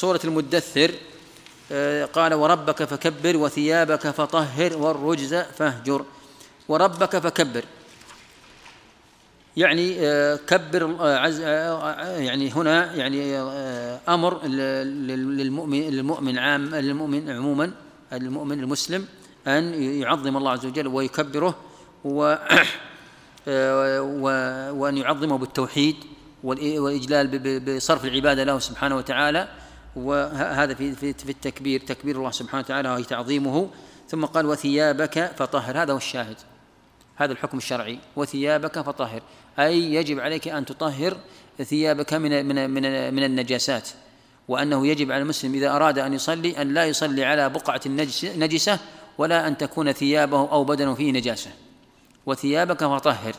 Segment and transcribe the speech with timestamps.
[0.00, 0.90] سورة المدثر
[1.72, 6.04] آه، قال وربك فكبر وثيابك فطهر والرجز فاهجر.
[6.68, 7.64] وربك فكبر.
[9.56, 13.38] يعني آه، كبر عز يعني هنا يعني
[14.08, 17.72] أمر للمؤمن للمؤمن عام للمؤمن عموما
[18.12, 19.06] المؤمن المسلم
[19.46, 21.54] أن يعظم الله عز وجل ويكبره
[22.04, 22.34] و
[24.80, 25.96] وأن يعظمه بالتوحيد
[26.44, 27.26] والإجلال
[27.76, 29.48] بصرف العبادة له سبحانه وتعالى.
[29.96, 31.80] وهذا في في التكبير.
[31.80, 33.70] تكبير الله سبحانه وتعالى وهي تعظيمه.
[34.08, 35.82] ثم قال وثيابك فطهر.
[35.82, 36.36] هذا هو الشاهد.
[37.16, 37.98] هذا الحكم الشرعي.
[38.16, 39.22] وثيابك فطهر.
[39.58, 41.16] أي يجب عليك أن تطهر
[41.62, 43.88] ثيابك من من من من النجاسات.
[44.48, 47.80] وأنه يجب على المسلم إذا أراد أن يصلي أن لا يصلي على بقعة
[48.36, 48.78] نجسة
[49.18, 51.50] ولا أن تكون ثيابه أو بدنه فيه نجاسة.
[52.26, 53.34] وثيابك فطهر.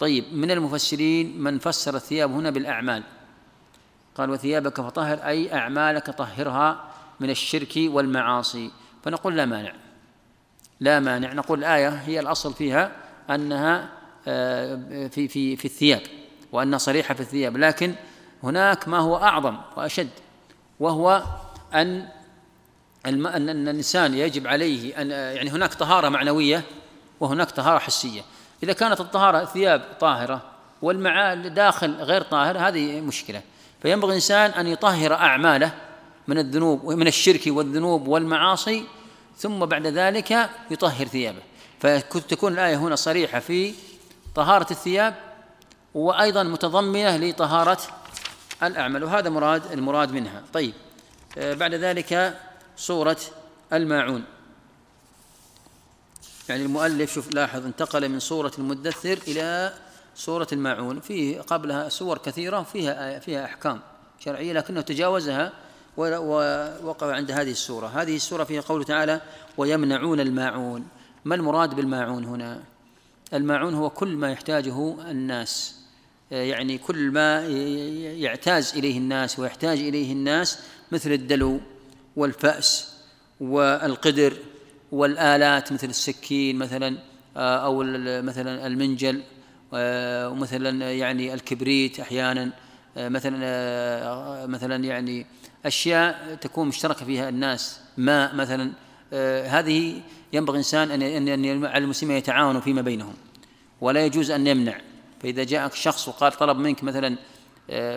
[0.00, 3.02] طيب من المفسرين من فسر الثياب هنا بالأعمال.
[4.18, 6.84] قال وثيابك فطهر أي أعمالك طهرها
[7.20, 8.70] من الشرك والمعاصي.
[9.04, 9.72] فنقول لا مانع.
[10.80, 11.32] لا مانع.
[11.32, 12.92] نقول الايه هي الأصل فيها
[13.30, 13.88] أنها
[14.28, 16.02] آه، في في في الثياب
[16.52, 17.56] وأنها صريحة في الثياب.
[17.56, 17.94] لكن
[18.42, 20.10] هناك ما هو أعظم وأشد
[20.80, 21.22] وهو
[21.74, 22.08] أن
[23.06, 26.64] أن الإنسان يجب عليه أن يعني هناك طهارة معنوية
[27.20, 28.22] وهناك طهارة حسية.
[28.62, 30.42] إذا كانت الطهارة ثياب طاهرة
[30.82, 33.42] والمعال داخل غير طاهر هذه مشكلة.
[33.82, 35.74] فينبغي الإنسان أن يطهر أعماله
[36.28, 38.84] من الذنوب ومن الشرك والذنوب والمعاصي
[39.38, 41.42] ثم بعد ذلك يطهر ثيابه.
[41.80, 43.74] فتكون الآية هنا صريحة في
[44.34, 45.14] طهارة الثياب
[45.94, 47.78] وأيضا متضمنة لطهارة
[48.62, 50.42] الأعمال وهذا مراد المراد منها.
[50.52, 50.74] طيب
[51.38, 52.38] آه، بعد ذلك
[52.76, 53.18] صورة
[53.72, 54.24] الماعون.
[56.48, 59.74] يعني المؤلف شوف لاحظ انتقل من سورة المدثر إلى
[60.18, 63.80] سورة الماعون فيه قبلها سور كثيرة فيها فيها أحكام
[64.18, 65.52] شرعية لكنه تجاوزها
[65.96, 67.86] ووقع عند هذه السورة.
[67.86, 69.20] هذه السورة فيها قوله تعالى
[69.56, 70.86] ويمنعون الماعون.
[71.24, 72.62] ما المراد بالماعون هنا؟
[73.34, 75.74] الماعون هو كل ما يحتاجه الناس.
[76.30, 77.46] يعني كل ما
[78.16, 80.58] يعتاز إليه الناس ويحتاج إليه الناس
[80.92, 81.60] مثل الدلو
[82.16, 82.94] والفأس
[83.40, 84.36] والقدر
[84.92, 86.98] والآلات مثل السكين مثلا
[87.36, 87.82] آه، أو
[88.22, 89.37] مثلا المنجل آه،
[89.72, 92.50] ومثلا يعني الكبريت أحيانا
[92.96, 95.26] آه، مثلا مثلا يعني
[95.66, 98.72] أشياء تكون مشتركة فيها الناس ماء مثلا
[99.46, 100.00] هذه
[100.32, 103.14] ينبغي الإنسان أن أن على المسلمين يتعاونوا فيما بينهم
[103.80, 104.80] ولا يجوز أن يمنع.
[105.22, 107.16] فإذا جاءك شخص وقال طلب منك مثلا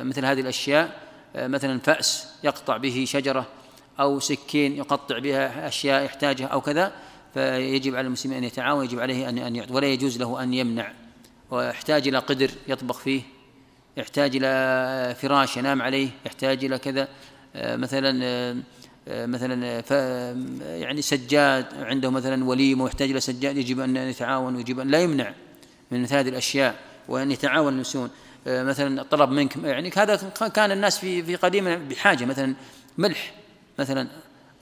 [0.03, 0.99] مثل هذه الأشياء
[1.35, 3.47] مثلا فأس يقطع به شجرة
[3.99, 6.91] أو سكين يقطع بها أشياء يحتاجها أو كذا
[7.33, 10.91] فيجب على المسلمين أن يتعاون يجب عليه أن يعطي ولا يجوز له أن يمنع.
[11.51, 13.21] ويحتاج إلى قدر يطبخ فيه
[13.97, 17.07] يحتاج إلى فراش ينام عليه يحتاج إلى كذا
[17.55, 18.25] آه، مثلا
[19.07, 19.83] آه، مثلا
[20.77, 25.33] يعني سجاد عنده مثلا وليمة ويحتاج إلى سجاد يجب أن يتعاون ويجب أن لا يمنع
[25.91, 26.75] من هذه الأشياء
[27.07, 28.09] وأن يتعاون المسلمون
[28.47, 30.15] آه، مثلا طلب منك يعني هذا
[30.53, 32.55] كان الناس في في قديما بحاجة مثلا
[32.97, 33.33] ملح
[33.79, 34.07] مثلا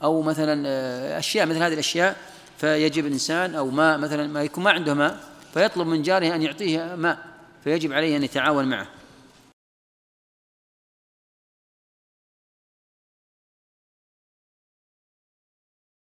[0.02, 2.16] أو مثلا آه، أشياء مثل هذه الأشياء
[2.58, 6.94] فيجب الإنسان أو ماء مثلا ما يكون ما عنده ماء فيطلب من جاره أن يعطيه
[6.94, 7.18] ماء
[7.64, 8.86] فيجب عليه أن يتعاون معه.